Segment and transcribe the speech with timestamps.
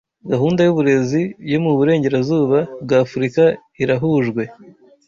[0.31, 1.21] gahunda y'uburezi
[1.51, 3.43] yo muburengerazuba bwa afrika
[3.83, 4.43] irahujwe